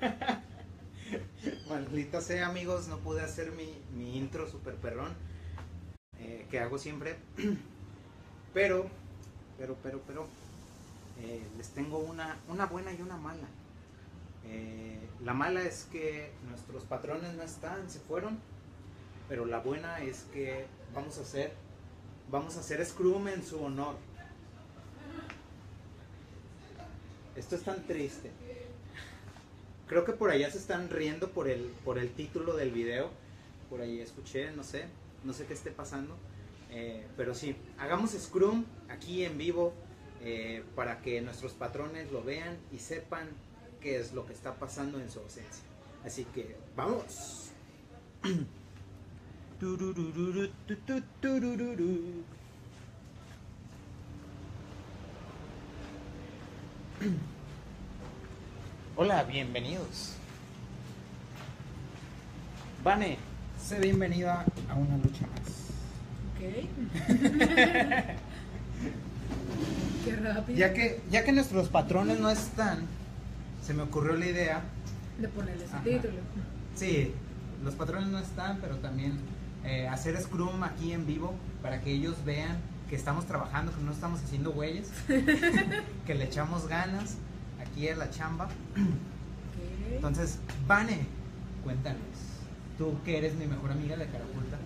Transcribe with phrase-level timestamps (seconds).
[1.68, 5.14] Maldita sea, amigos, no pude hacer mi, mi intro super perrón
[6.18, 7.16] eh, que hago siempre.
[8.54, 8.86] Pero,
[9.58, 10.26] pero, pero, pero,
[11.20, 13.46] eh, les tengo una, una buena y una mala.
[14.46, 18.38] Eh, la mala es que nuestros patrones no están, se fueron.
[19.28, 21.52] Pero la buena es que vamos a hacer,
[22.30, 23.96] vamos a hacer Scrum en su honor.
[27.36, 28.30] Esto es tan triste.
[29.86, 33.10] Creo que por allá se están riendo por el, por el título del video.
[33.70, 34.86] Por ahí escuché, no sé,
[35.24, 36.16] no sé qué esté pasando.
[36.70, 39.72] Eh, pero sí, hagamos Scrum aquí en vivo
[40.22, 43.28] eh, para que nuestros patrones lo vean y sepan
[43.80, 45.64] qué es lo que está pasando en su ausencia.
[46.04, 47.50] Así que, vamos.
[49.58, 52.24] Turururu, tu, tu, turururu.
[58.98, 60.14] Hola, bienvenidos.
[62.82, 63.18] Vane,
[63.62, 65.40] sé bienvenida a una lucha más.
[66.32, 66.40] Ok.
[70.04, 70.58] Qué rápido.
[70.58, 72.86] Ya que, ya que nuestros patrones no están,
[73.62, 74.62] se me ocurrió la idea.
[75.20, 75.84] De ponerle ese Ajá.
[75.84, 76.14] título.
[76.74, 77.12] Sí,
[77.64, 79.18] los patrones no están, pero también
[79.64, 82.56] eh, hacer Scrum aquí en vivo para que ellos vean
[82.88, 84.88] que estamos trabajando, que no estamos haciendo güeyes,
[86.06, 87.16] que le echamos ganas
[87.84, 88.48] a la chamba.
[89.94, 91.06] Entonces, Vane,
[91.62, 92.00] cuéntanos,
[92.78, 94.56] tú que eres mi mejor amiga de Carapulta.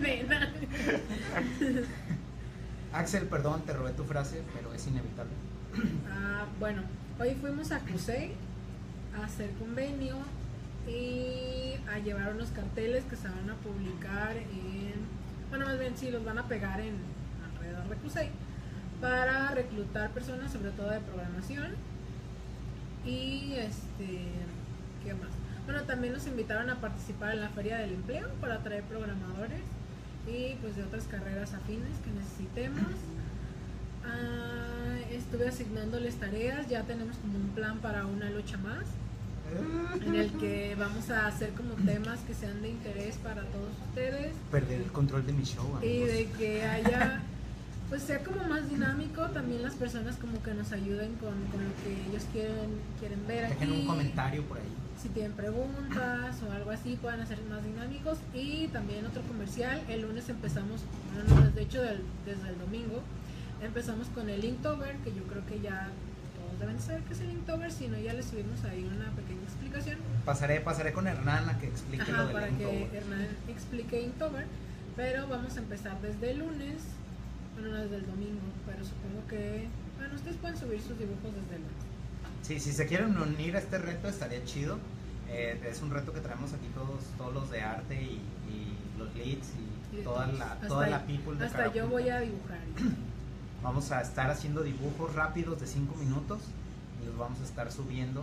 [0.00, 0.52] Nena.
[2.92, 5.32] Axel, perdón, te robé tu frase, pero es inevitable.
[6.10, 6.82] Ah, bueno,
[7.20, 8.32] hoy fuimos a Cusey
[9.18, 10.16] a hacer convenio
[10.88, 14.94] y a llevar unos carteles que se van a publicar en,
[15.50, 16.94] bueno, más bien sí, los van a pegar en
[17.54, 18.30] alrededor de Cusey
[19.00, 21.74] para reclutar personas, sobre todo de programación.
[23.04, 24.18] Y este,
[25.04, 25.30] ¿qué más?
[25.64, 29.62] Bueno, también nos invitaron a participar en la Feria del Empleo para traer programadores
[30.26, 32.92] y pues de otras carreras afines que necesitemos.
[34.04, 38.84] Ah, estuve asignándoles tareas, ya tenemos como un plan para una lucha más,
[40.04, 44.32] en el que vamos a hacer como temas que sean de interés para todos ustedes
[44.50, 47.22] Perder el control de mi show, y de que haya,
[47.88, 51.74] pues sea como más dinámico, también las personas como que nos ayuden con, con lo
[51.84, 53.80] que ellos quieren, quieren ver Dejen aquí.
[53.80, 54.64] un comentario por ahí.
[55.00, 58.18] Si tienen preguntas o algo así, puedan hacer más dinámicos.
[58.34, 60.80] Y también otro comercial, el lunes empezamos,
[61.14, 63.02] bueno, no, de hecho del- desde el domingo,
[63.62, 65.88] empezamos con el Inktober, que yo creo que ya
[66.36, 69.42] todos deben saber que es el Inktober, si no ya les subimos ahí una pequeña
[69.44, 69.98] explicación.
[70.24, 72.84] Pasaré, pasaré con Hernán a que explique Ajá, lo del para que.
[72.92, 74.46] Hernán explique Inktober.
[74.96, 76.76] Pero vamos a empezar desde el lunes,
[77.56, 79.66] bueno, no desde el domingo, pero supongo que,
[79.98, 81.62] bueno, ustedes pueden subir sus dibujos desde el.
[82.42, 84.78] Sí, si se quieren unir a este reto estaría chido.
[85.28, 89.12] Eh, es un reto que traemos aquí todos, todos los de arte y, y los
[89.16, 89.48] leads
[89.92, 90.38] y, Y toda todos.
[90.38, 91.90] la, Hasta toda la people de Hasta yo Carapulta.
[91.90, 92.58] voy a dibujar.
[93.62, 96.38] Vamos a estar haciendo dibujos rápidos de 5 minutos
[97.02, 98.22] y los vamos a estar subiendo.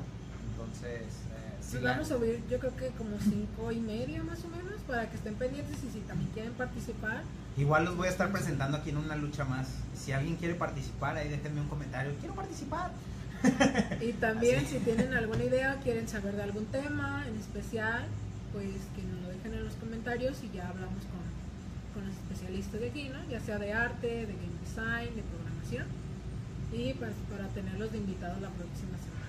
[0.52, 4.40] Entonces, eh, si la- vamos a subir yo creo que como cinco y media más
[4.46, 7.24] o menos para que estén pendientes y si también quieren participar
[7.58, 9.68] igual los voy a estar presentando aquí en una lucha más.
[9.96, 12.14] Si alguien quiere participar, ahí déjenme un comentario.
[12.20, 12.92] Quiero participar.
[14.02, 14.78] y también Así.
[14.78, 18.06] si tienen alguna idea quieren saber de algún tema en especial
[18.54, 21.20] pues que nos lo dejen en los comentarios y ya hablamos con,
[21.94, 23.20] con los especialistas de aquí ¿no?
[23.30, 25.88] ya sea de arte de game design de programación
[26.72, 29.28] y pues para tenerlos de invitados la próxima semana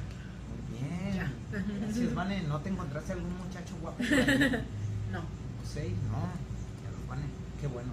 [0.49, 1.15] Muy bien.
[1.17, 1.33] Ya.
[1.81, 2.43] Gracias, Vane.
[2.43, 3.99] ¿No te encontraste algún muchacho guapo?
[5.13, 5.21] no
[5.67, 6.23] Sí, no.
[6.83, 7.27] Ya los Vane.
[7.61, 7.91] Qué bueno.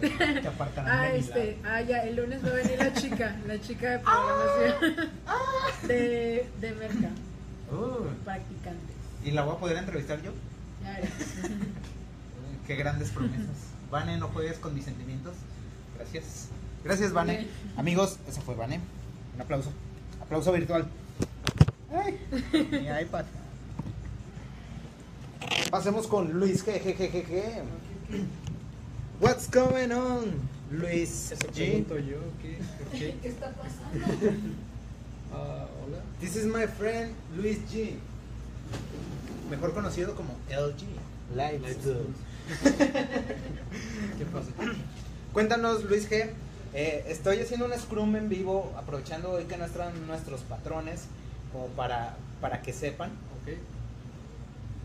[0.00, 0.08] Te,
[0.40, 3.90] te apartarán Ah, este, ah, ya, el lunes va a venir la chica, la chica
[3.90, 5.10] de programación
[5.88, 7.10] de, de Merca,
[7.70, 8.92] Uh, practicante.
[9.24, 10.32] ¿Y la voy a poder entrevistar yo?
[10.82, 11.10] Ya verás.
[12.66, 13.56] Qué grandes promesas.
[13.90, 15.34] Vane, no juegues con mis sentimientos.
[15.96, 16.48] Gracias.
[16.84, 17.36] Gracias, Vane.
[17.38, 17.50] Bien.
[17.76, 18.80] Amigos, esa fue Vane.
[19.34, 19.72] Un aplauso.
[20.20, 20.86] Aplauso virtual.
[21.94, 22.18] Ay,
[22.52, 23.24] mi iPad.
[25.70, 27.62] Pasemos con Luis G.
[29.22, 30.32] What's going on,
[30.68, 31.54] Luis Eso G?
[31.54, 32.58] pregunto yo, ¿qué?
[32.76, 33.14] ¿Por qué?
[33.22, 34.32] ¿Qué está pasando?
[35.32, 35.98] Ah, hola.
[36.18, 37.94] This is my friend Luis G.
[39.48, 41.36] Mejor conocido como LG.
[41.36, 41.86] Lights.
[42.64, 44.50] ¿Qué pasa?
[45.32, 46.30] Cuéntanos, Luis G.
[46.74, 51.02] Eh, estoy haciendo un Scrum en vivo, aprovechando hoy que no están nuestros patrones,
[51.52, 53.10] como para, para que sepan.
[53.40, 53.54] Ok.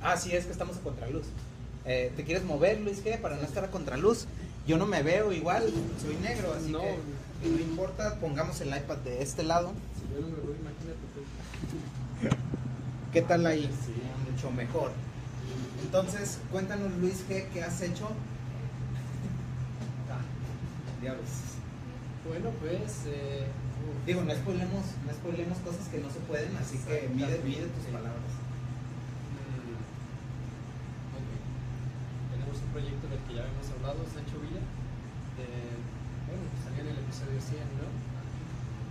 [0.04, 1.26] Ah, sí, es que estamos a contraluz.
[1.88, 4.26] Eh, ¿Te quieres mover, Luis G, para no estar a contraluz?
[4.68, 5.64] Yo no me veo igual,
[6.02, 6.80] soy negro, así No.
[6.82, 6.98] que
[7.50, 9.72] no importa, pongamos el iPad de este lado.
[9.96, 10.98] Si yo no me voy, imagínate.
[13.14, 13.70] ¿Qué tal ahí?
[14.30, 14.92] Mucho mejor.
[15.82, 18.08] Entonces, cuéntanos Luis, ¿qué, qué has hecho?
[20.12, 20.20] Ah,
[21.02, 21.30] Diablos.
[22.28, 23.04] bueno, pues.
[23.08, 23.46] Eh,
[24.06, 27.86] Digo, no spoilemos, no spoilemos cosas que no se pueden, así que mide, mide tus
[27.86, 27.92] Sí.
[27.92, 28.34] palabras.
[29.32, 29.76] mm,
[31.16, 31.30] ok.
[32.32, 34.62] Tenemos un proyecto del que ya habíamos hablado, Sancho Villa.
[34.62, 35.82] de-
[36.30, 37.90] bueno, salió en el episodio 100, ¿no?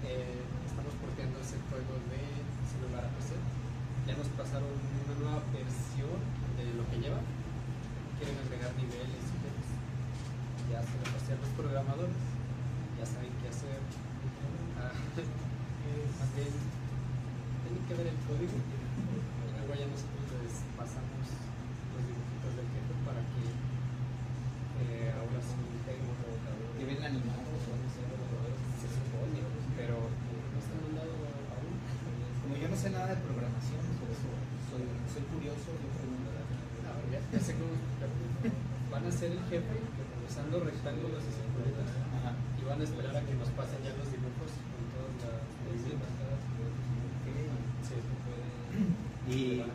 [0.07, 2.19] Eh, estamos porteando ese juego de
[2.67, 3.35] celular a PC.
[4.11, 6.19] Ya nos pasaron una nueva versión
[6.59, 7.19] de lo que lleva.
[8.19, 9.67] Quieren agregar niveles y pues,
[10.71, 12.19] ya se lo pasé a los programadores.
[12.99, 13.79] Ya saben qué hacer.
[14.83, 14.91] Ah,
[16.19, 16.51] más bien,
[17.63, 18.55] tienen que ver el código.
[18.59, 23.43] Luego ya nosotros les pasamos los dibujitos del jefe para que
[24.77, 25.57] eh, ahora sí
[25.89, 26.13] tengo
[26.79, 27.49] Que bien animado.
[28.77, 29.41] se supone,
[29.75, 31.75] pero no se han mandado aún.
[32.45, 34.31] Como yo no sé nada de programación, por eso
[34.71, 36.31] soy, soy curioso, yo pregunto.
[36.87, 37.27] A ver, ya.
[38.95, 39.75] Van a ser el jefe
[40.23, 42.39] usando rectángulos y circulitas Ajá.
[42.55, 46.15] y van a esperar a que nos pasen ya los dibujos con todas las medidas.
[47.83, 47.99] Sí.
[49.35, 49.67] Y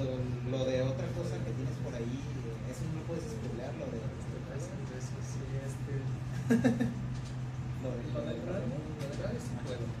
[0.00, 0.16] lo,
[0.48, 2.16] lo de otra cosa que tienes por ahí,
[2.72, 4.00] eso no puedes spoilear, lo de...
[4.00, 5.04] Entonces,
[5.36, 6.00] sí, este,
[7.84, 8.84] Lo, de, lo lo.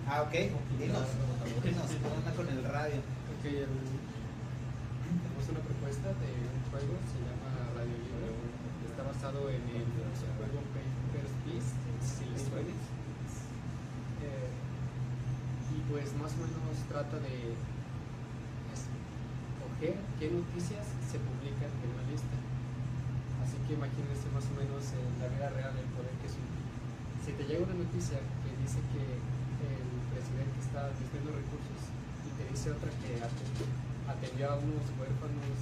[0.06, 0.32] Ah, ok,
[0.78, 1.08] dinos,
[2.02, 3.00] ¿cómo anda con el radio?
[3.34, 4.02] Ok, el-
[5.04, 8.28] tenemos una propuesta de un juego, se llama Radio Libre.
[8.90, 9.86] Está basado en el
[10.38, 11.70] juego Papers, Please,
[12.02, 12.74] si les suena.
[14.24, 14.50] Eh,
[15.74, 17.54] y pues más o menos trata de
[18.74, 22.36] escoger qué noticias se publican en una lista.
[23.42, 26.46] Así que imagínense más o menos en la vida real el poder que es un...
[27.24, 31.80] Si te llega una noticia que dice que el presidente está desviando recursos
[32.50, 35.56] dice otra que aten- atendió a unos huérfanos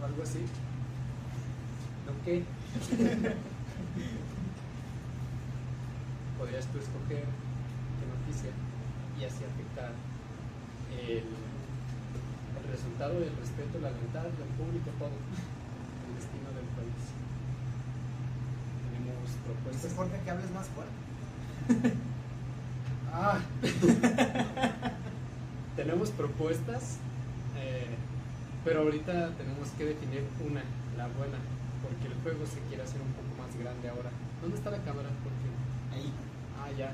[0.00, 0.40] o algo así,
[2.06, 2.42] ¿no qué?
[6.38, 8.50] Podrías tú escoger qué noticia
[9.18, 9.92] y así afectar
[10.92, 17.02] el, el resultado, el respeto, la lealtad, el público, todo, el destino del país.
[18.92, 19.92] Tenemos Dice propuestas.
[19.96, 21.96] Jorge que hables más fuerte.
[23.18, 23.38] Ah.
[25.76, 26.96] tenemos propuestas,
[27.58, 27.94] eh,
[28.64, 30.64] pero ahorita tenemos que definir una,
[30.96, 31.38] la buena,
[31.84, 34.10] porque el juego se quiere hacer un poco más grande ahora.
[34.40, 35.08] ¿Dónde está la cámara?
[35.22, 35.46] Porque,
[35.94, 36.10] Ahí.
[36.58, 36.90] ah, ya,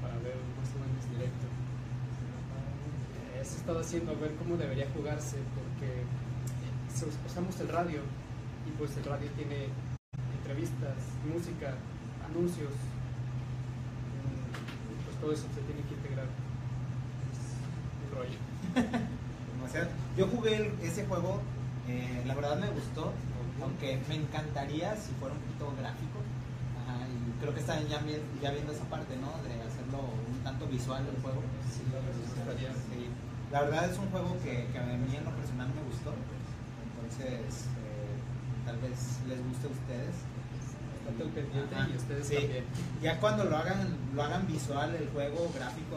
[0.00, 1.46] para ver más o menos directo.
[3.38, 6.02] Eso he estado haciendo, a ver cómo debería jugarse, porque
[7.26, 8.00] usamos el radio,
[8.66, 9.68] y pues el radio tiene
[10.38, 11.74] entrevistas, música,
[12.30, 12.72] anuncios,
[15.06, 16.26] pues todo eso se tiene que integrar.
[18.18, 18.38] Rollo.
[19.56, 19.88] Demasiado.
[20.16, 21.40] Yo jugué ese juego,
[21.88, 23.12] eh, la verdad me gustó,
[23.62, 26.18] aunque me encantaría si fuera un poquito gráfico.
[26.82, 29.30] Ajá, y creo que están ya, vi- ya viendo esa parte, ¿no?
[29.46, 29.98] De hacerlo
[30.30, 31.42] un tanto visual el juego.
[31.70, 33.08] Sí, la verdad, eso estaría- Sí.
[33.52, 36.12] La verdad es un juego que, que a mí en lo personal me gustó.
[36.84, 38.14] Entonces, eh,
[38.66, 40.14] tal vez les guste a ustedes.
[41.08, 42.34] Estate al pendiente Ajá, y ustedes sí.
[42.36, 42.64] también.
[43.02, 45.96] Ya cuando lo hagan, lo hagan visual, el juego gráfico,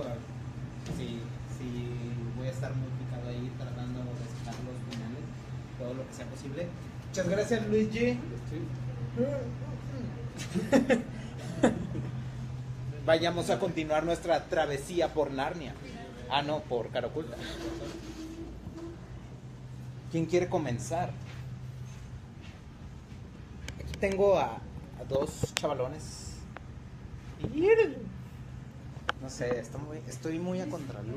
[0.95, 1.19] sí,
[1.59, 5.23] sí, voy a estar muy picado ahí tratando de sacar los finales,
[5.77, 6.67] todo lo que sea posible.
[7.07, 8.17] Muchas gracias Luigi.
[13.05, 15.73] Vayamos a continuar nuestra travesía por Narnia.
[16.29, 17.35] Ah, no, por Caraculta.
[20.11, 21.11] ¿Quién quiere comenzar?
[23.79, 24.57] Aquí tengo a,
[24.99, 26.35] a dos chavalones.
[29.21, 31.15] No sé, estoy muy, estoy muy a contraluz.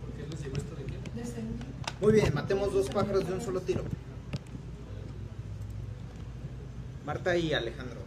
[0.00, 0.96] ¿Por qué les llegó esto de qué?
[2.06, 3.82] Muy bien, matemos dos pájaros de un solo tiro.
[7.04, 7.98] Marta y Alejandro.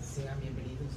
[0.00, 0.92] Sean bienvenidos.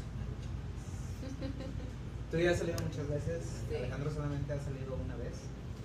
[2.30, 3.42] Tú ya has salido muchas veces.
[3.68, 3.78] Sí.
[3.78, 5.34] Alejandro solamente ha salido una vez.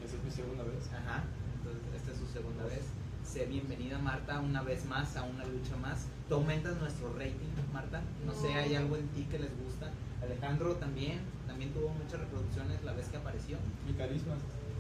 [0.05, 0.85] Esa es mi segunda vez.
[0.93, 1.25] Ajá.
[1.65, 2.83] Entonces, esta es su segunda vez.
[3.25, 6.09] Sé bienvenida, Marta, una vez más a una lucha más.
[6.29, 8.03] Tú aumentas nuestro rating, Marta.
[8.27, 8.61] No, sé, No.
[8.61, 9.91] hay algo en ti que les gusta.
[10.21, 11.21] Alejandro también.
[11.47, 13.57] También tuvo muchas reproducciones la vez que apareció.
[13.87, 14.35] Mi carisma.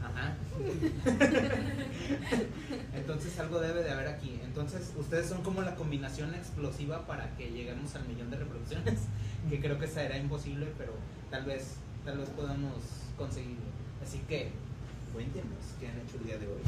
[0.06, 0.36] Ajá.
[2.94, 4.40] Entonces algo debe de haber aquí.
[4.44, 9.00] Entonces ustedes son como la combinación explosiva para que lleguemos al millón de reproducciones,
[9.50, 10.92] que creo que será imposible, pero
[11.30, 12.74] tal vez, tal vez podamos
[13.18, 13.66] conseguirlo.
[14.02, 14.50] Así que
[15.12, 16.62] cuéntenos qué han hecho el día de hoy.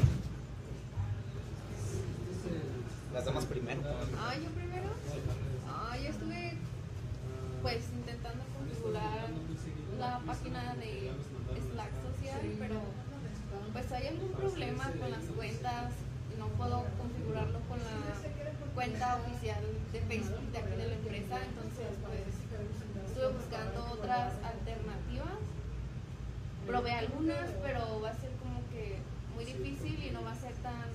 [3.13, 3.81] Las damas primero.
[4.19, 4.89] Ah, yo primero.
[5.67, 6.53] Ah, yo estuve
[7.61, 9.29] pues intentando configurar
[9.99, 11.11] la página de
[11.59, 12.81] Slack social, pero
[13.73, 15.93] pues hay algún problema con las cuentas,
[16.37, 21.89] no puedo configurarlo con la cuenta oficial de Facebook de aquí de la empresa, entonces
[22.05, 22.23] pues
[23.07, 25.39] estuve buscando otras alternativas,
[26.65, 28.99] probé algunas, pero va a ser como que
[29.35, 30.87] muy difícil y no va a ser tan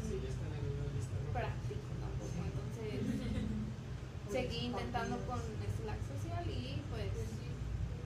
[1.32, 3.00] práctico tampoco, entonces
[4.30, 7.12] seguí intentando con Slack social y pues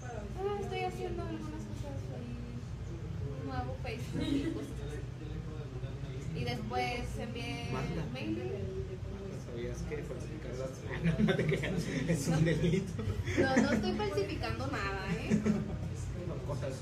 [0.02, 2.36] ah, estoy haciendo algunas cosas ahí,
[3.40, 6.38] un nuevo Facebook y cosas así.
[6.38, 8.04] Y después envié Marta.
[8.04, 8.42] el mail.
[9.44, 10.78] ¿Sabías que falsificar datos?
[11.02, 11.82] No, no te creas,
[12.18, 12.92] es un delito.
[13.38, 15.40] No, no estoy falsificando nada, ¿eh?
[16.46, 16.74] Cosas.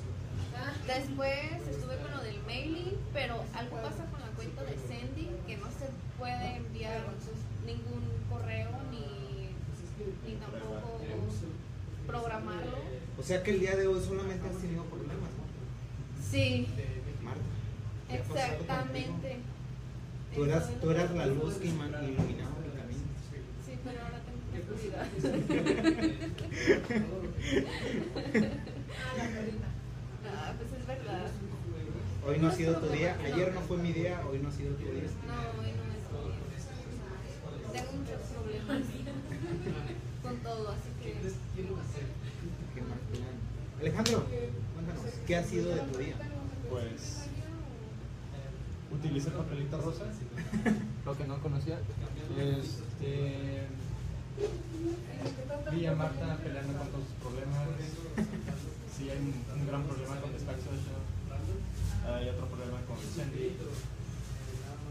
[0.87, 5.57] Después estuve con lo del mailing, pero algo pasa con la cuenta de Sending que
[5.59, 7.05] no se puede enviar
[7.67, 9.51] ningún correo ni,
[10.27, 11.01] ni tampoco
[12.07, 12.79] programarlo.
[13.19, 15.45] O sea que el día de hoy solamente has tenido problemas, ¿no?
[16.31, 16.69] Sí,
[17.23, 17.41] Marta.
[18.09, 19.37] ¿qué ha pasado exactamente.
[20.35, 22.47] Tú eras, tú eras la luz que iluminaba mi camino.
[23.65, 24.46] Sí, pero ahora tengo oscuridad.
[30.29, 31.31] Ah, pues es verdad.
[32.27, 34.75] Hoy no ha sido tu día, ayer no fue mi día, hoy no ha sido
[34.75, 35.05] tu día.
[35.27, 36.35] No, hoy no es bien.
[37.73, 38.83] Tengo muchos problemas
[40.23, 41.15] con todo, así que.
[43.81, 44.25] Alejandro,
[44.75, 46.17] cuéntanos, ¿qué ha sido de tu día?
[46.69, 47.29] Pues
[48.93, 50.05] utilicé papelito rosa,
[51.05, 51.79] lo que no conocía.
[52.39, 53.67] Este,
[55.73, 57.61] vi a Marta peleando con todos sus problemas.
[58.97, 60.57] Sí, hay un, gran problema con Social.
[62.07, 63.57] Hay otro problema con Sandy.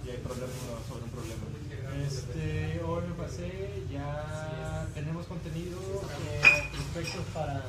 [0.05, 0.53] Y hay problema
[0.87, 1.45] sobre un problema.
[2.05, 6.41] Este, hoy me pasé, ya tenemos contenido eh,
[6.93, 7.63] perfecto para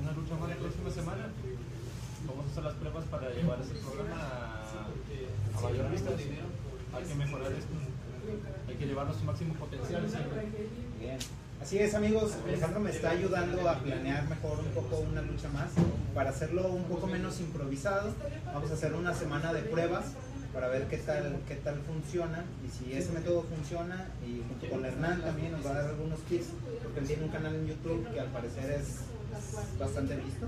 [0.00, 1.28] una lucha más la próxima semana.
[2.26, 6.10] Vamos a hacer las pruebas para llevar ese programa a, a mayor vista.
[6.94, 7.74] Hay que mejorar esto.
[8.68, 10.06] Hay que llevarlo a su máximo potencial.
[11.62, 15.70] Así es amigos, Alejandro me está ayudando a planear mejor un poco una lucha más
[16.14, 18.12] para hacerlo un poco menos improvisado.
[18.52, 20.04] Vamos a hacer una semana de pruebas
[20.52, 24.84] para ver qué tal, qué tal funciona y si ese método funciona y junto con
[24.84, 26.46] Hernán también nos va a dar algunos tips
[26.82, 29.00] porque él tiene un canal en YouTube que al parecer es
[29.78, 30.46] bastante visto.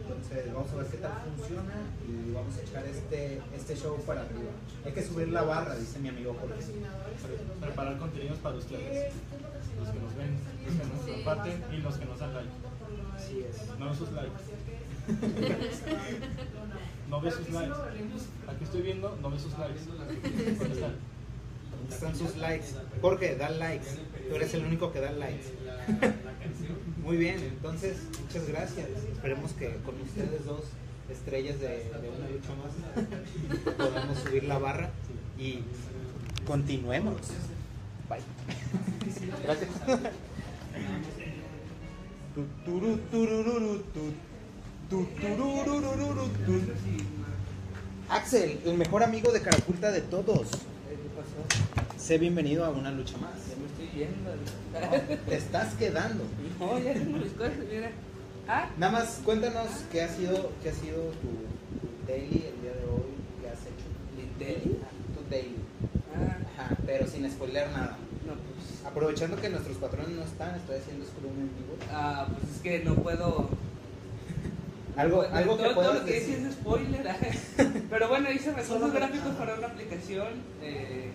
[0.00, 1.74] Entonces vamos a ver qué tal funciona
[2.06, 4.52] y vamos a echar este, este show para arriba.
[4.84, 6.54] Hay que subir la barra, dice mi amigo Jorge.
[6.62, 9.12] Pre- Preparar contenidos para ustedes.
[9.78, 12.50] Los que nos ven, los que nos comparten y los que nos dan like.
[13.14, 13.78] Así es.
[13.78, 14.42] No sus likes.
[17.08, 17.76] No ve sus likes.
[18.48, 19.80] Aquí estoy viendo, no ve sus likes.
[19.86, 20.96] ¿Dónde están?
[21.70, 22.66] ¿Dónde están sus likes?
[23.00, 23.86] Jorge, da likes.
[24.28, 25.46] Tú eres el único que da likes.
[27.04, 28.88] Muy bien, entonces, muchas gracias.
[29.12, 30.64] Esperemos que con ustedes dos
[31.08, 34.90] estrellas de, de una lucha más podamos subir la barra
[35.38, 35.60] y
[36.44, 37.20] continuemos.
[38.08, 38.20] Bye.
[39.44, 39.70] Gracias.
[48.08, 50.48] Axel, el mejor amigo de Caraculta de todos.
[51.98, 53.32] Sé bienvenido a una lucha más.
[53.48, 55.24] Ya me estoy yendo.
[55.28, 56.24] Te estás quedando.
[56.58, 57.90] No, ya tengo mis cosas, mira.
[58.48, 62.72] Ah, Nada más cuéntanos qué ha sido, qué ha sido tu, tu daily el día
[62.72, 63.84] de hoy, qué has hecho.
[64.16, 64.78] ¿mi daily?
[65.14, 65.56] Tu daily.
[66.86, 67.96] Pero sin spoiler nada.
[68.26, 68.86] no, pues.
[68.86, 71.76] Aprovechando que nuestros patrones no están, estoy haciendo Scrum en vivo.
[71.92, 73.48] Ah, pues es que no puedo.
[74.96, 76.46] Algo, no- algo que todo, todo puedas lo que decir.
[76.46, 77.06] es spoiler.
[77.90, 80.28] Pero bueno, hice recursos gráficos para una aplicación.
[80.62, 81.10] eh,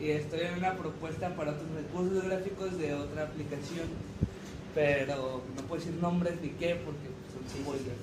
[0.00, 3.86] y estoy en una propuesta para otros recursos gráficos de otra aplicación.
[4.74, 8.02] Pero no puedo decir nombres ni qué porque son spoilers.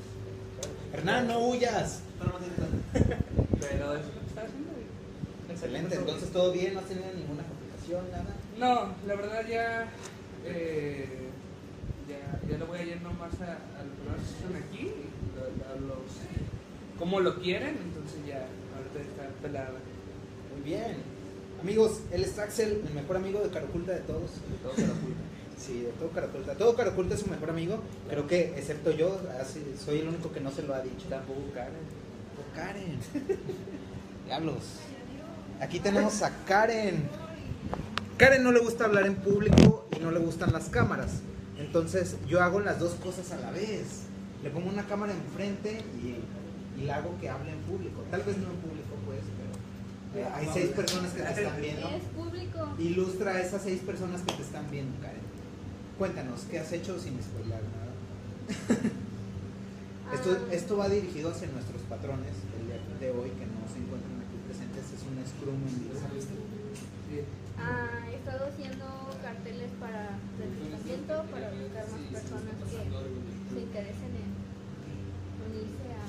[0.93, 1.99] Hernán, no huyas.
[3.59, 4.71] Pero es lo que está haciendo.
[5.61, 8.35] Excelente, entonces todo bien, no has tenido ninguna complicación, nada.
[8.57, 9.89] No, la verdad ya,
[10.45, 11.05] eh,
[12.09, 14.91] ya, ya lo voy a yendo más a, a lo que nos hacen aquí,
[15.37, 19.73] a, a los, como lo quieren, entonces ya, ahorita está pelada.
[20.55, 20.97] Muy bien.
[21.61, 24.31] Amigos, él es Axel, el mejor amigo de Caraculta de todos.
[24.63, 25.21] Todo se lo oculta.
[25.59, 26.55] Sí, de todo Caraculta.
[26.55, 27.79] Todo Caraculta es su mejor amigo.
[28.09, 31.05] Creo que, excepto yo, así- soy el único que no se lo ha dicho.
[31.07, 31.73] Tampoco Karen.
[32.39, 32.97] Oh, Karen.
[34.25, 34.79] Diablos.
[35.61, 37.07] Aquí tenemos a Karen.
[38.17, 41.21] Karen no le gusta hablar en público y no le gustan las cámaras.
[41.57, 44.03] Entonces yo hago las dos cosas a la vez.
[44.43, 48.03] Le pongo una cámara enfrente y, y la hago que hable en público.
[48.09, 49.19] Tal vez no en público, pues,
[50.13, 51.87] pero eh, hay seis personas que te están viendo.
[51.89, 52.69] Es público.
[52.79, 55.21] Ilustra a esas seis personas que te están viendo, Karen.
[55.99, 57.91] cuéntanos, ¿qué has hecho sin spoiler nada?
[60.15, 60.53] esto, Ah.
[60.53, 64.37] esto va dirigido hacia nuestros patrones el día de hoy que no se encuentran aquí
[64.49, 64.83] presentes.
[64.89, 65.30] Es un scrum en vivo.
[67.57, 68.85] Ah, he estado haciendo
[69.23, 72.77] carteles para reclutamiento para buscar más personas que
[73.49, 74.29] se interesen en
[75.49, 76.05] unirse a,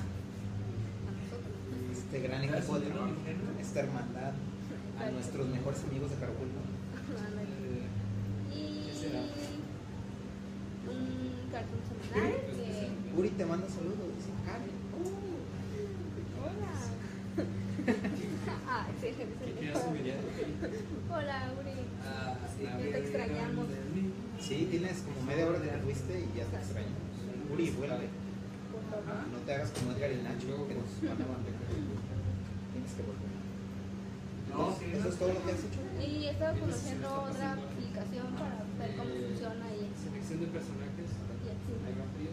[1.08, 1.56] a nosotros.
[1.92, 3.14] Este gran equipo de trabajo,
[3.58, 4.32] esta hermandad,
[5.00, 6.48] a nuestros mejores amigos de Caracol.
[7.16, 7.88] Ándale.
[8.52, 8.92] Y
[10.88, 13.18] un cartón semanal que.
[13.18, 14.12] Uri te manda saludos.
[14.14, 14.76] dice, Karen.
[16.36, 17.01] Hola.
[18.73, 19.45] Ah, excelente.
[21.11, 21.76] Hola, Uri.
[22.62, 23.67] Ya te extrañamos.
[24.41, 26.97] Sí, tienes como media hora de que fuiste y ya te extraño.
[27.52, 28.09] Uri, vuelve.
[29.33, 31.69] No te hagas como Edgar y Nacho que nos van a abandonar.
[32.73, 33.33] Tienes que volver.
[34.52, 35.81] ¿Eso es todo lo que has hecho?
[35.97, 41.09] Y he estado conociendo otra aplicación para ver cómo funciona y, Selección de personajes.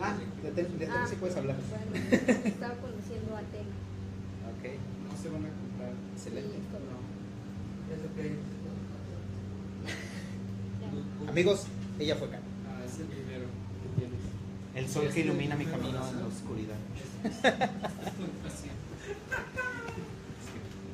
[0.02, 0.68] Ah, de Tel
[1.10, 1.58] sí puedes hablar.
[1.70, 2.08] Bueno,
[2.46, 3.76] he estado conociendo a Tena.
[4.52, 4.64] Ok,
[5.08, 5.69] No se van a
[6.16, 6.50] excelente.
[11.30, 11.66] Amigos,
[12.00, 12.44] ella fue Karen.
[12.68, 13.46] Ah, es el primero
[13.82, 14.20] que tienes.
[14.76, 16.76] El sol que ilumina mi camino en la oscuridad.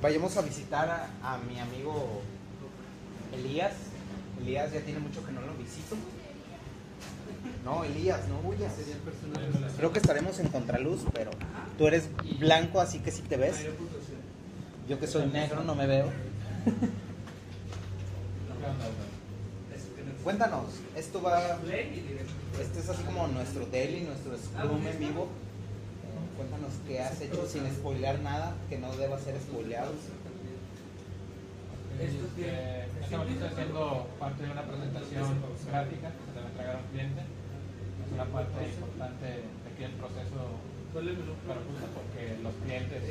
[0.02, 2.22] Vayamos a visitar a, a mi amigo
[3.34, 3.74] Elías.
[4.42, 5.96] Elías ya tiene mucho que no lo visito.
[7.64, 8.76] No, Elías, no huyas.
[8.76, 9.48] Sería el personaje.
[9.78, 11.32] Creo que estaremos en contraluz, pero
[11.78, 13.66] tú eres blanco, así que sí te ves.
[14.88, 16.12] Yo que soy negro no me veo.
[20.24, 20.66] Cuéntanos,
[20.96, 21.58] esto va.
[22.60, 25.28] Este es así como nuestro daily, nuestro scrum en vivo.
[26.38, 29.92] Cuéntanos qué has hecho sin spoilear nada que no deba ser spoileado.
[32.38, 35.36] Eh, Estamos haciendo parte de una presentación
[35.68, 37.22] gráfica que se le va a cliente.
[38.06, 43.04] Es una parte importante de aquí el proceso para justo porque los clientes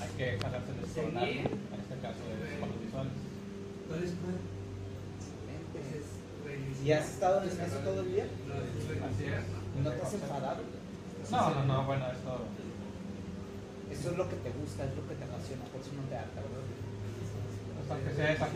[0.00, 3.12] hay que jalárseles por un arco, en este caso de los visuales.
[6.82, 8.24] ¿Y has estado en eso todo el día?
[8.24, 9.44] Así es.
[9.84, 10.62] ¿No te has enfadado?
[11.30, 12.40] No, no, no, bueno, esto
[13.92, 16.16] Eso es lo que te gusta, es lo que te apasiona, por eso no te
[16.16, 16.64] harta, ¿verdad?
[17.76, 18.48] pues, aunque sea esa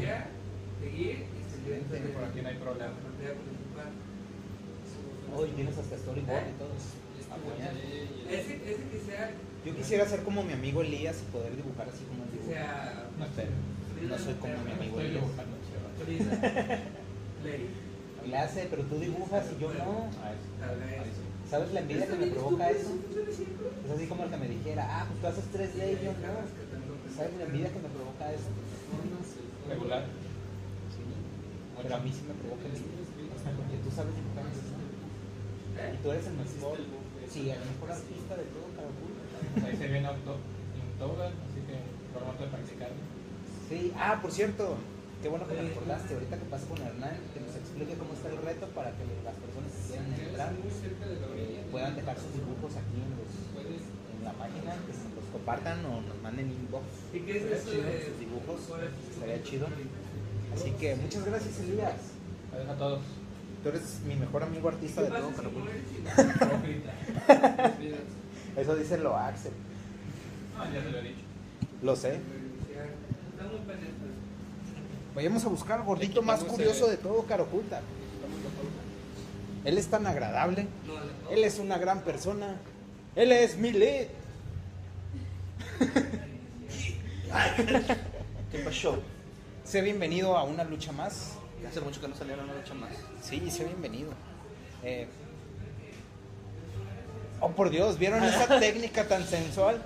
[2.14, 2.94] por aquí no hay problema.
[5.36, 6.72] Hoy tienes hasta storyboard y todo.
[7.30, 7.74] Ah, genial.
[8.30, 9.30] Ese, ese que sea,
[9.64, 12.52] Yo quisiera ser como mi amigo Elías y poder dibujar así como él dibuja.
[12.52, 13.46] sea No sé,
[14.08, 16.30] No soy como mi amigo estoy Elías.
[18.26, 20.10] Le hace, pero tú dibujas y yo no.
[20.22, 21.20] Ah, sí.
[21.50, 22.94] ¿Sabes la envidia que me provoca eso?
[23.10, 26.46] Es así como el que me dijera, ah, pues tú haces 3D y yo no.
[27.16, 28.46] ¿Sabes la envidia que me provoca eso?
[29.68, 30.04] Regular.
[30.94, 31.02] Sí.
[31.82, 33.02] Pero a mí sí me provoca envidia.
[33.56, 34.70] Porque tú sabes dibujar eso.
[35.80, 36.78] Y tú eres el mejor,
[37.30, 39.14] sí, el mejor artista de todo Caracol.
[39.54, 40.36] Pues ahí se viene auto,
[40.74, 41.76] Inktober, así que
[42.12, 42.90] por momento de practicar.
[43.70, 44.76] Sí, ah, por cierto,
[45.22, 46.14] qué bueno que me recordaste.
[46.14, 49.36] Ahorita que pase con Hernán, que nos explique cómo está el reto para que las
[49.38, 50.52] personas que quieran entrar
[51.70, 53.30] puedan dejar sus dibujos aquí en, los,
[53.62, 56.84] en la página, que nos los compartan o nos manden inbox.
[57.14, 58.58] ¿Y qué es eso de sus dibujos,
[59.14, 59.68] estaría chido.
[60.52, 62.18] Así que muchas gracias, Elías.
[62.52, 63.00] Adiós a todos.
[63.62, 65.62] Tú eres mi mejor amigo artista de todo Caracol.
[68.56, 69.52] Eso dice lo Axel.
[70.56, 71.20] No, ya se lo he dicho.
[71.82, 72.14] Lo sé.
[72.14, 73.96] Está muy pendiente.
[75.14, 77.80] Vayamos a buscar al gordito más curioso de todo Caroculta.
[79.64, 80.66] Él es tan agradable.
[81.30, 82.56] Él es una gran persona.
[83.16, 84.10] Él es Milet.
[88.50, 88.98] ¿Qué pasó?
[89.64, 91.32] Sea bienvenido a una lucha más.
[91.68, 92.90] Hace mucho que no salieron una lucha más.
[93.22, 94.12] Sí, sea bienvenido.
[94.82, 95.08] Eh,
[97.40, 99.82] Oh, por Dios, ¿vieron esa técnica tan sensual?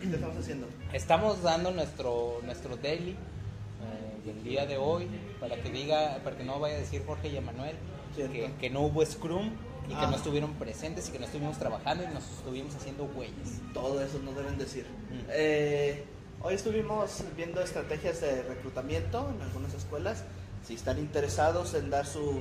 [0.00, 0.66] ¿Qué estamos haciendo?
[0.92, 5.08] Estamos dando nuestro nuestro daily eh, del día de hoy
[5.40, 7.76] para que diga, para que no vaya a decir Jorge y Emanuel
[8.16, 9.50] que, que no hubo scrum
[9.86, 10.06] y que Ah.
[10.10, 13.60] no estuvieron presentes y que no estuvimos trabajando y nos estuvimos haciendo güeyes.
[13.74, 14.84] Todo eso no deben decir.
[15.10, 15.26] Mm.
[15.30, 16.04] Eh,
[16.42, 20.24] hoy estuvimos viendo estrategias de reclutamiento en algunas escuelas.
[20.66, 22.40] Si están interesados en dar su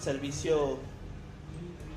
[0.00, 0.78] servicio...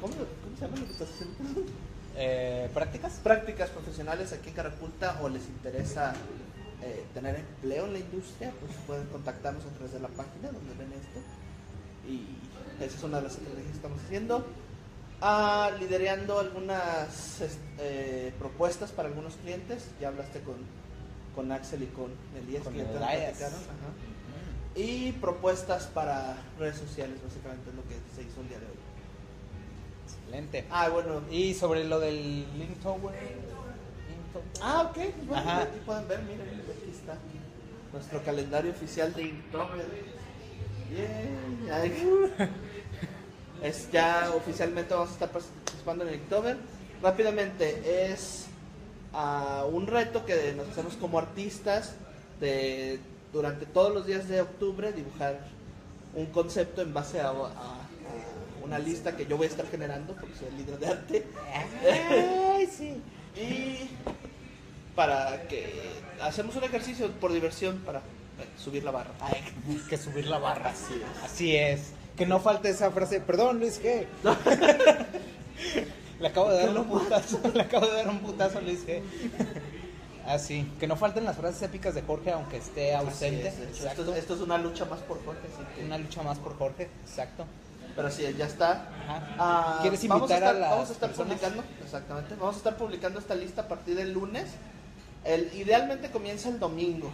[0.02, 0.14] ¿Cómo,
[0.62, 1.72] llama lo que estás haciendo?
[2.18, 3.14] Eh, ¿Prácticas?
[3.24, 6.14] Prácticas profesionales aquí en Caraculta o les interesa
[6.82, 10.74] eh, tener empleo en la industria, pues pueden contactarnos a través de la página donde
[10.78, 11.20] ven esto.
[12.08, 12.26] Y
[12.84, 14.46] esa es una de las estrategias que estamos haciendo.
[15.22, 17.42] Ah, liderando algunas
[17.80, 19.86] eh, propuestas para algunos clientes.
[20.00, 20.56] Ya hablaste con,
[21.36, 23.60] con Axel y con Elías Con que ya te platicaron.
[23.60, 24.76] Ajá.
[24.76, 28.81] y propuestas para redes sociales, básicamente es lo que se hizo el día de hoy.
[30.32, 30.66] Excelente.
[30.72, 31.22] Ah, bueno.
[31.30, 33.14] Y sobre lo del Link Tower.
[34.62, 34.94] Ah, ok.
[34.94, 35.62] pues bueno, Ajá.
[35.64, 37.18] aquí pueden ver, miren, aquí está
[37.92, 39.86] nuestro calendario oficial de Inktober.
[41.72, 42.30] Ay.
[43.62, 46.58] Es ya oficialmente vamos a estar participando en Inktober.
[47.04, 48.48] Rápidamente, es
[49.14, 51.94] ah, un reto que nos hacemos como artistas
[52.40, 53.00] de
[53.34, 55.40] durante todos los días de octubre dibujar
[56.16, 57.32] un concepto en base a
[58.72, 61.26] una lista que yo voy a estar generando porque soy el líder de arte.
[62.56, 63.02] Ay, sí.
[63.36, 63.90] Y
[64.94, 65.74] para que
[66.22, 68.02] hacemos un ejercicio por diversión para eh,
[68.58, 69.12] subir la barra.
[69.22, 69.42] Ay,
[69.90, 70.70] que subir la barra.
[70.72, 71.24] Así es.
[71.24, 71.82] Así es.
[72.18, 73.22] Que no falte esa frase.
[73.22, 74.06] Perdón, Luis G.
[76.20, 77.42] Le acabo de dar un putazo.
[77.54, 79.02] Le acabo de dar un putazo a Luis G.
[80.28, 80.70] Así.
[80.80, 83.48] Que no falten las frases épicas de Jorge, aunque esté ausente.
[83.48, 86.90] Es, esto es una lucha más por Jorge, así que- Una lucha más por Jorge.
[87.06, 87.46] Exacto.
[88.02, 88.90] Pero sí, ya está.
[89.04, 89.36] Ajá.
[89.38, 91.38] Ah, ¿Quieres vamos a invitar a, estar, las vamos a estar personas?
[91.38, 92.36] publicando, exactamente.
[92.36, 94.48] Vamos a estar publicando esta lista a partir del lunes.
[95.24, 97.12] El, idealmente comienza el domingo,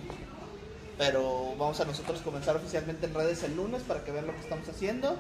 [0.98, 4.40] pero vamos a nosotros comenzar oficialmente en redes el lunes para que vean lo que
[4.40, 5.18] estamos haciendo.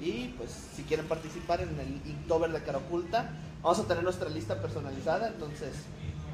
[0.00, 3.28] Y pues si quieren participar en el Inktober de Cara Oculta,
[3.62, 5.68] vamos a tener nuestra lista personalizada, entonces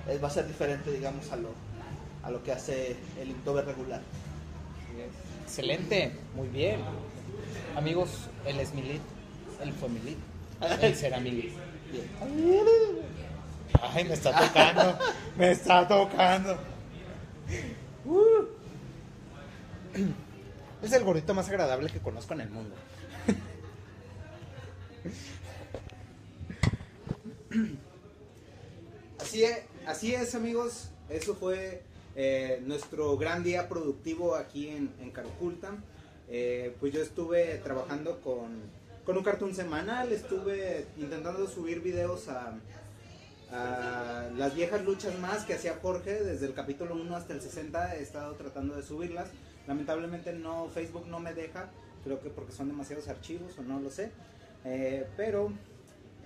[0.07, 1.49] eh, va a ser diferente, digamos, a lo,
[2.23, 4.01] a lo que hace el Inktober regular.
[5.43, 6.13] Excelente.
[6.37, 6.83] Muy bien.
[7.77, 9.03] Amigos, él es Milit.
[9.63, 10.19] Él fue Milit.
[10.81, 11.53] Él será Milit.
[13.83, 14.99] Ay, me está tocando.
[15.37, 16.59] me está tocando.
[18.05, 18.47] Uh.
[20.83, 22.75] Es el gordito más agradable que conozco en el mundo.
[29.21, 30.91] Así es, así es amigos.
[31.09, 31.83] Eso fue
[32.15, 35.73] eh, nuestro gran día productivo aquí en, en Caroculta.
[36.29, 38.61] Eh, pues yo estuve trabajando con,
[39.05, 42.59] con un cartoon semanal, estuve intentando subir videos a,
[44.37, 48.03] las viejas luchas más que hacía Jorge desde el capítulo 1 hasta el 60 he
[48.03, 49.29] estado tratando de subirlas.
[49.69, 51.71] Lamentablemente no Facebook no me deja
[52.03, 54.11] creo que porque son demasiados archivos o no lo sé.
[54.65, 55.53] Eh, pero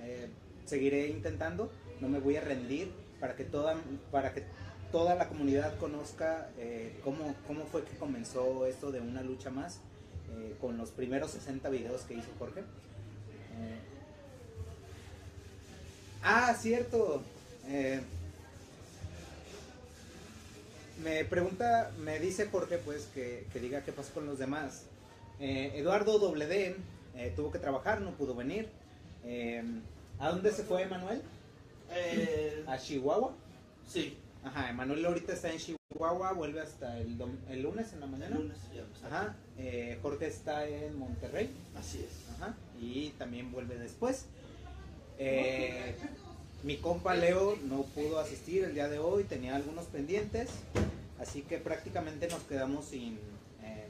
[0.01, 0.29] eh,
[0.65, 3.77] seguiré intentando no me voy a rendir para que toda
[4.11, 4.45] para que
[4.93, 9.81] toda la comunidad conozca eh, cómo, cómo fue que comenzó esto de una lucha más
[10.37, 13.79] eh, con los primeros 60 videos que hizo Jorge Eh,
[16.23, 17.23] Ah, cierto.
[21.03, 24.83] Me pregunta, me dice Jorge, pues, que, que diga qué pasó con los demás.
[25.39, 26.75] Eduardo WD
[27.37, 28.69] tuvo que trabajar, no pudo venir.
[30.19, 31.23] ¿A dónde se fue Emanuel?
[31.93, 33.33] Eh, ¿A Chihuahua?
[33.89, 38.07] sí, Ajá, Emanuel ahorita está en Chihuahua, vuelve hasta el, dom- el lunes en la
[38.07, 38.37] el mañana.
[38.37, 39.07] lunes ya está.
[39.07, 41.51] Ajá, eh, Jorge está en Monterrey.
[41.77, 42.31] Así es.
[42.37, 44.27] Ajá, y también vuelve después.
[45.19, 45.95] Eh,
[46.63, 50.49] mi compa Leo no pudo asistir el día de hoy, tenía algunos pendientes,
[51.19, 53.19] así que prácticamente nos quedamos sin,
[53.63, 53.89] eh,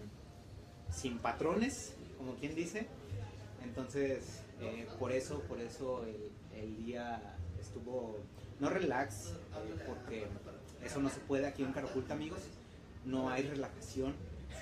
[0.92, 2.86] sin patrones, como quien dice.
[3.62, 4.24] Entonces,
[4.98, 7.22] por eso, por eso el, el día
[7.60, 8.18] estuvo
[8.60, 9.32] no relax,
[9.86, 10.26] porque
[10.84, 12.40] eso no se puede aquí en Caraculta, amigos.
[13.04, 14.14] No hay relajación.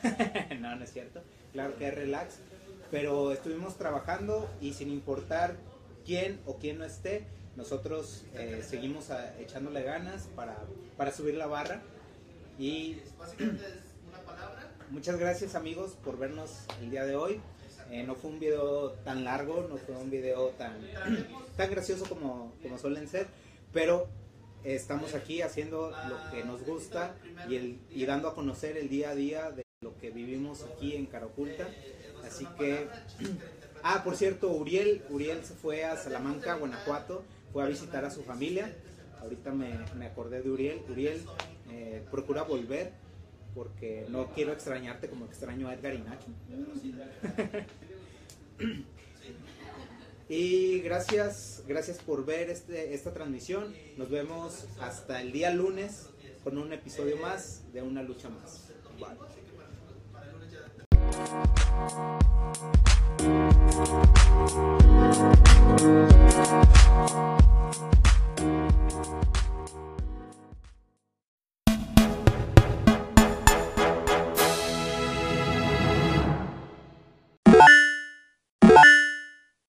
[0.60, 1.22] no, no es cierto.
[1.52, 2.36] Claro que hay relax.
[2.90, 5.56] Pero estuvimos trabajando y sin importar
[6.06, 10.56] quién o quién no esté, nosotros eh, seguimos a- echándole ganas para,
[10.96, 11.82] para subir la barra.
[12.58, 13.00] Y
[14.90, 17.40] muchas gracias amigos por vernos el día de hoy.
[17.90, 20.76] Eh, no fue un video tan largo, no fue un video tan,
[21.56, 23.26] tan gracioso como, como suelen ser,
[23.72, 24.08] pero
[24.64, 27.14] estamos aquí haciendo lo que nos gusta
[27.48, 30.96] y, el, y dando a conocer el día a día de lo que vivimos aquí
[30.96, 31.68] en Caraculta.
[32.26, 32.88] Así que,
[33.82, 38.22] ah, por cierto, Uriel, Uriel se fue a Salamanca, Guanajuato, fue a visitar a su
[38.22, 38.74] familia.
[39.20, 40.82] Ahorita me, me acordé de Uriel.
[40.88, 41.20] Uriel,
[41.70, 42.92] eh, procura volver
[43.54, 46.26] porque no quiero extrañarte como extraño a Edgar y Nacho.
[50.28, 53.74] Y gracias, gracias por ver este, esta transmisión.
[53.96, 56.10] Nos vemos hasta el día lunes
[56.44, 58.68] con un episodio más de Una Lucha Más.